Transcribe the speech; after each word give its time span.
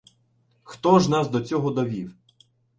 Хто 0.63 0.99
ж 0.99 1.11
нас 1.11 1.29
до 1.29 1.41
цього 1.41 1.71
довів? 1.71 2.15